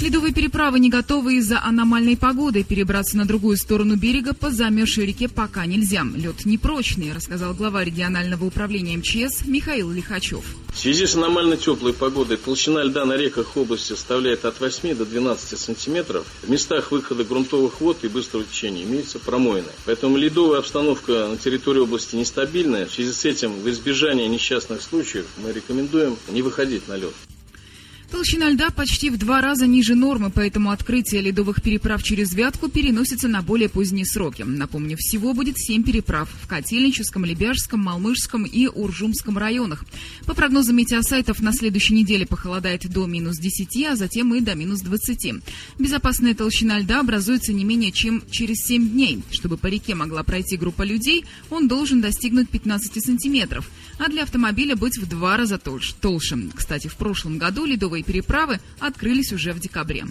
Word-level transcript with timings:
Ледовые 0.00 0.34
переправы 0.34 0.80
не 0.80 0.90
готовы 0.90 1.36
из-за 1.36 1.62
аномальной 1.62 2.16
погоды. 2.16 2.64
Перебраться 2.64 3.16
на 3.16 3.24
другую 3.24 3.56
сторону 3.56 3.96
берега 3.96 4.34
по 4.34 4.50
замерзшей 4.50 5.06
реке 5.06 5.28
пока 5.28 5.64
нельзя. 5.66 6.04
Лед 6.14 6.44
непрочный, 6.44 7.12
рассказал 7.12 7.54
глава 7.54 7.84
регионального 7.84 8.44
управления 8.44 8.96
МЧС 8.96 9.46
Михаил 9.46 9.90
Лихачев. 9.90 10.44
В 10.74 10.78
связи 10.78 11.06
с 11.06 11.14
аномально 11.14 11.56
теплой 11.56 11.92
погодой 11.92 12.36
толщина 12.36 12.82
льда 12.82 13.04
на 13.04 13.16
реках 13.16 13.56
области 13.56 13.88
составляет 13.88 14.44
от 14.44 14.60
8 14.60 14.96
до 14.96 15.06
12 15.06 15.58
сантиметров. 15.58 16.26
В 16.42 16.50
местах 16.50 16.90
выхода 16.90 17.22
грунтовых 17.24 17.80
вод 17.80 17.98
и 18.02 18.08
быстрого 18.08 18.44
течения 18.44 18.82
имеются 18.82 19.20
промоины. 19.20 19.70
Поэтому 19.84 20.16
ледовая 20.16 20.58
обстановка 20.58 21.28
на 21.28 21.36
территории 21.36 21.80
области 21.80 22.16
нестабильная. 22.16 22.86
В 22.86 22.92
связи 22.92 23.12
с 23.12 23.24
этим, 23.24 23.52
в 23.52 23.70
избежание 23.70 24.28
несчастных 24.28 24.82
случаев, 24.82 25.26
мы 25.42 25.52
рекомендуем 25.52 26.16
не 26.28 26.42
выходить 26.42 26.88
на 26.88 26.96
лед. 26.96 27.14
Толщина 28.14 28.48
льда 28.48 28.70
почти 28.70 29.10
в 29.10 29.18
два 29.18 29.40
раза 29.40 29.66
ниже 29.66 29.96
нормы, 29.96 30.30
поэтому 30.30 30.70
открытие 30.70 31.20
ледовых 31.20 31.60
переправ 31.60 32.00
через 32.00 32.32
Вятку 32.32 32.68
переносится 32.68 33.26
на 33.26 33.42
более 33.42 33.68
поздние 33.68 34.06
сроки. 34.06 34.44
Напомню, 34.46 34.96
всего 34.96 35.34
будет 35.34 35.58
семь 35.58 35.82
переправ 35.82 36.30
в 36.40 36.46
Котельническом, 36.46 37.24
Лебяжском, 37.24 37.80
Малмышском 37.80 38.44
и 38.44 38.68
Уржумском 38.68 39.36
районах. 39.36 39.84
По 40.26 40.34
прогнозам 40.34 40.76
метеосайтов, 40.76 41.40
на 41.40 41.52
следующей 41.52 41.94
неделе 41.94 42.24
похолодает 42.24 42.88
до 42.88 43.06
минус 43.06 43.36
10, 43.38 43.84
а 43.86 43.96
затем 43.96 44.32
и 44.32 44.40
до 44.40 44.54
минус 44.54 44.82
20. 44.82 45.34
Безопасная 45.80 46.36
толщина 46.36 46.78
льда 46.78 47.00
образуется 47.00 47.52
не 47.52 47.64
менее 47.64 47.90
чем 47.90 48.22
через 48.30 48.58
7 48.64 48.90
дней. 48.90 49.24
Чтобы 49.32 49.56
по 49.56 49.66
реке 49.66 49.96
могла 49.96 50.22
пройти 50.22 50.56
группа 50.56 50.82
людей, 50.82 51.24
он 51.50 51.66
должен 51.66 52.00
достигнуть 52.00 52.48
15 52.48 53.04
сантиметров, 53.04 53.68
а 53.98 54.08
для 54.08 54.22
автомобиля 54.22 54.76
быть 54.76 54.98
в 54.98 55.08
два 55.08 55.36
раза 55.36 55.58
толще. 55.58 56.38
Кстати, 56.54 56.86
в 56.86 56.94
прошлом 56.94 57.38
году 57.38 57.64
ледовые 57.64 58.03
переправы 58.04 58.60
открылись 58.78 59.32
уже 59.32 59.52
в 59.52 59.60
декабре. 59.60 60.04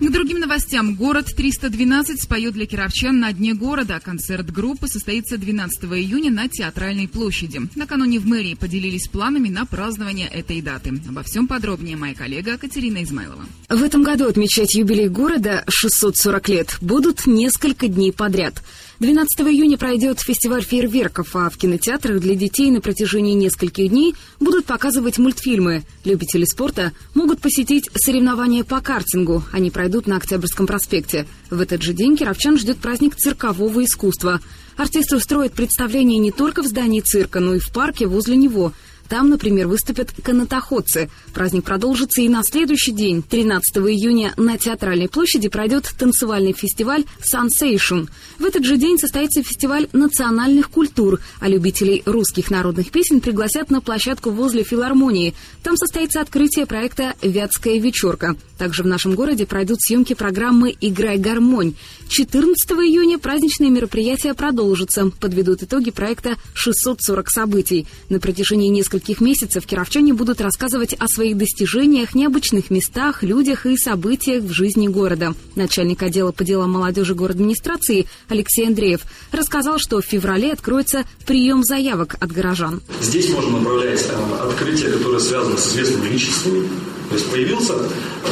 К 0.00 0.10
другим 0.10 0.38
новостям. 0.38 0.94
Город 0.94 1.26
312 1.36 2.22
споет 2.22 2.54
для 2.54 2.66
кировчан 2.66 3.18
на 3.18 3.32
дне 3.32 3.54
города. 3.54 4.00
Концерт 4.00 4.48
группы 4.50 4.86
состоится 4.86 5.38
12 5.38 5.84
июня 5.84 6.30
на 6.30 6.48
Театральной 6.48 7.08
площади. 7.08 7.62
Накануне 7.74 8.20
в 8.20 8.26
мэрии 8.26 8.54
поделились 8.54 9.08
планами 9.08 9.48
на 9.48 9.66
празднование 9.66 10.28
этой 10.28 10.62
даты. 10.62 10.92
Обо 11.08 11.24
всем 11.24 11.48
подробнее 11.48 11.96
моя 11.96 12.14
коллега 12.14 12.58
Катерина 12.58 13.02
Измайлова. 13.02 13.44
В 13.68 13.82
этом 13.82 14.04
году 14.04 14.28
отмечать 14.28 14.76
юбилей 14.76 15.08
города 15.08 15.64
640 15.68 16.48
лет 16.48 16.76
будут 16.80 17.26
несколько 17.26 17.88
дней 17.88 18.12
подряд– 18.12 18.62
12 19.00 19.40
июня 19.42 19.78
пройдет 19.78 20.18
фестиваль 20.18 20.64
фейерверков, 20.64 21.36
а 21.36 21.48
в 21.50 21.56
кинотеатрах 21.56 22.20
для 22.20 22.34
детей 22.34 22.68
на 22.72 22.80
протяжении 22.80 23.34
нескольких 23.34 23.90
дней 23.90 24.16
будут 24.40 24.64
показывать 24.64 25.18
мультфильмы. 25.18 25.84
Любители 26.04 26.44
спорта 26.44 26.92
могут 27.14 27.40
посетить 27.40 27.88
соревнования 27.94 28.64
по 28.64 28.80
картингу. 28.80 29.44
Они 29.52 29.70
пройдут 29.70 30.08
на 30.08 30.16
Октябрьском 30.16 30.66
проспекте. 30.66 31.28
В 31.48 31.60
этот 31.60 31.80
же 31.82 31.92
день 31.92 32.16
кировчан 32.16 32.58
ждет 32.58 32.78
праздник 32.78 33.14
циркового 33.14 33.84
искусства. 33.84 34.40
Артисты 34.76 35.14
устроят 35.14 35.52
представление 35.52 36.18
не 36.18 36.32
только 36.32 36.64
в 36.64 36.66
здании 36.66 37.00
цирка, 37.00 37.38
но 37.38 37.54
и 37.54 37.60
в 37.60 37.72
парке 37.72 38.06
возле 38.06 38.34
него– 38.34 38.72
там, 39.08 39.30
например, 39.30 39.66
выступят 39.68 40.12
канатоходцы. 40.22 41.08
Праздник 41.32 41.64
продолжится 41.64 42.20
и 42.20 42.28
на 42.28 42.42
следующий 42.42 42.92
день, 42.92 43.22
13 43.22 43.76
июня, 43.78 44.34
на 44.36 44.58
Театральной 44.58 45.08
площади 45.08 45.48
пройдет 45.48 45.90
танцевальный 45.98 46.52
фестиваль 46.52 47.04
«Sensation». 47.20 48.08
В 48.38 48.44
этот 48.44 48.64
же 48.64 48.76
день 48.76 48.98
состоится 48.98 49.42
фестиваль 49.42 49.88
национальных 49.92 50.70
культур, 50.70 51.20
а 51.40 51.48
любителей 51.48 52.02
русских 52.04 52.50
народных 52.50 52.90
песен 52.90 53.20
пригласят 53.20 53.70
на 53.70 53.80
площадку 53.80 54.30
возле 54.30 54.62
филармонии. 54.62 55.34
Там 55.62 55.76
состоится 55.76 56.20
открытие 56.20 56.66
проекта 56.66 57.14
«Вятская 57.22 57.78
вечерка». 57.78 58.36
Также 58.58 58.82
в 58.82 58.86
нашем 58.86 59.14
городе 59.14 59.46
пройдут 59.46 59.80
съемки 59.80 60.14
программы 60.14 60.76
«Играй 60.80 61.16
гармонь». 61.16 61.74
14 62.08 62.70
июня 62.72 63.18
праздничные 63.18 63.70
мероприятия 63.70 64.34
продолжатся. 64.34 65.10
Подведут 65.20 65.62
итоги 65.62 65.90
проекта 65.90 66.36
«640 66.54 67.28
событий». 67.28 67.86
На 68.08 68.18
протяжении 68.18 68.68
нескольких 68.68 68.97
месяцев 69.20 69.66
кировчане 69.66 70.12
будут 70.12 70.40
рассказывать 70.40 70.94
о 70.94 71.06
своих 71.08 71.36
достижениях, 71.36 72.14
необычных 72.14 72.70
местах, 72.70 73.22
людях 73.22 73.66
и 73.66 73.76
событиях 73.76 74.42
в 74.42 74.50
жизни 74.50 74.88
города. 74.88 75.34
Начальник 75.54 76.02
отдела 76.02 76.32
по 76.32 76.44
делам 76.44 76.72
молодежи 76.72 77.14
администрации 77.30 78.06
Алексей 78.28 78.66
Андреев 78.66 79.02
рассказал, 79.32 79.78
что 79.78 80.00
в 80.00 80.04
феврале 80.04 80.52
откроется 80.52 81.04
прием 81.26 81.62
заявок 81.62 82.16
от 82.20 82.32
горожан. 82.32 82.80
Здесь 83.00 83.30
можно 83.30 83.58
направлять 83.58 84.04
э, 84.08 84.48
открытия, 84.48 84.90
которые 84.90 85.20
связаны 85.20 85.58
с 85.58 85.68
известными 85.68 86.08
личностями, 86.08 86.68
то 87.08 87.14
есть 87.14 87.30
появился 87.30 87.74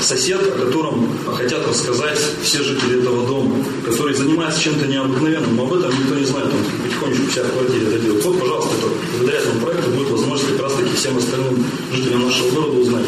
сосед, 0.01 0.41
о 0.43 0.65
котором 0.65 1.09
хотят 1.35 1.67
рассказать 1.67 2.19
все 2.43 2.63
жители 2.63 3.01
этого 3.01 3.27
дома, 3.27 3.57
который 3.85 4.15
занимается 4.15 4.61
чем-то 4.61 4.87
необыкновенным, 4.87 5.57
но 5.57 5.65
об 5.65 5.75
этом 5.75 5.91
никто 5.99 6.15
не 6.15 6.25
знает, 6.25 6.47
он 6.47 6.83
потихонечку 6.83 7.27
вся 7.31 7.43
в 7.43 7.53
квартире 7.53 7.87
это 7.87 7.99
делает. 7.99 8.25
Вот, 8.25 8.39
пожалуйста, 8.39 8.71
благодаря 9.17 9.39
этому 9.41 9.61
проекту 9.61 9.91
будет 9.91 10.11
возможность 10.11 10.53
как 10.53 10.63
раз-таки 10.63 10.95
всем 10.95 11.17
остальным 11.17 11.65
жителям 11.93 12.25
нашего 12.25 12.51
города 12.51 12.79
узнать. 12.79 13.07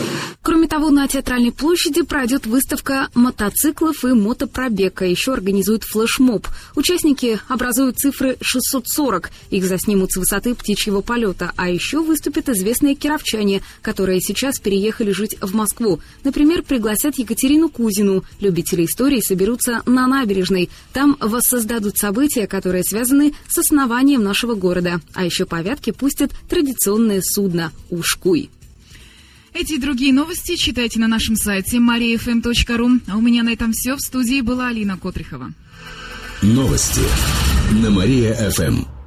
Кроме 0.49 0.67
того, 0.67 0.89
на 0.89 1.07
Театральной 1.07 1.53
площади 1.53 2.01
пройдет 2.01 2.47
выставка 2.47 3.11
мотоциклов 3.13 4.03
и 4.07 4.15
мотопробега. 4.15 5.05
Еще 5.05 5.35
организуют 5.35 5.85
флешмоб. 5.85 6.47
Участники 6.75 7.39
образуют 7.49 7.99
цифры 7.99 8.39
640. 8.41 9.31
Их 9.51 9.65
заснимут 9.67 10.11
с 10.11 10.17
высоты 10.17 10.55
птичьего 10.55 11.03
полета. 11.03 11.53
А 11.57 11.69
еще 11.69 12.01
выступят 12.01 12.49
известные 12.49 12.95
кировчане, 12.95 13.61
которые 13.83 14.23
сейчас 14.23 14.59
переехали 14.59 15.11
жить 15.11 15.37
в 15.39 15.55
Москву. 15.55 16.01
Например, 16.25 16.63
пригласят 16.63 17.19
Екатерину 17.19 17.69
Кузину. 17.69 18.25
Любители 18.41 18.87
истории 18.87 19.21
соберутся 19.21 19.83
на 19.85 20.07
набережной. 20.07 20.71
Там 20.95 21.19
воссоздадут 21.21 21.99
события, 21.99 22.47
которые 22.47 22.85
связаны 22.85 23.35
с 23.51 23.59
основанием 23.59 24.23
нашего 24.23 24.55
города. 24.55 25.03
А 25.13 25.27
еще 25.27 25.45
по 25.45 25.63
пустят 25.93 26.33
традиционное 26.49 27.21
судно 27.23 27.71
«Ушкуй». 27.91 28.49
Эти 29.61 29.73
и 29.73 29.79
другие 29.79 30.13
новости 30.13 30.55
читайте 30.55 31.01
на 31.01 31.09
нашем 31.09 31.35
сайте 31.35 31.79
mariafm.ru. 31.79 33.01
А 33.09 33.17
у 33.17 33.21
меня 33.21 33.43
на 33.43 33.53
этом 33.53 33.73
все. 33.73 33.97
В 33.97 34.01
студии 34.01 34.41
была 34.41 34.69
Алина 34.69 34.97
Котрихова. 34.97 35.53
Новости 36.43 37.03
на 37.83 37.91
Мария-ФМ. 37.91 38.98